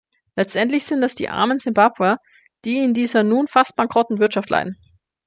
[0.35, 2.17] Letztendlich sind es die armen Simbabwer,
[2.65, 4.75] die in dieser nun fast bankrotten Wirtschaft leiden.